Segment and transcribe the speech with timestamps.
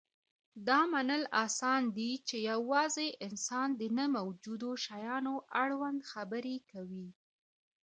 [0.67, 7.07] دا منل اسان دي، چې یواځې انسان د نه موجودو شیانو اړوند خبرې کوي.